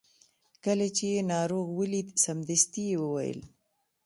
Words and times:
کله 0.63 0.87
چې 0.97 1.05
یې 1.13 1.19
ناروغ 1.33 1.67
ولید 1.79 2.09
سمدستي 2.25 2.83
یې 2.91 2.95
وویل. 3.03 3.39